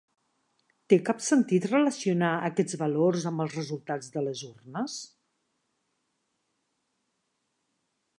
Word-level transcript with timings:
¿Té 0.93 0.97
cap 1.09 1.19
sentit 1.25 1.67
relacionar 1.71 2.31
aquests 2.47 2.77
valors 2.83 3.27
amb 3.31 3.45
els 3.45 3.57
resultats 3.59 4.09
de 4.15 4.23
les 4.29 4.43
urnes? 4.49 4.97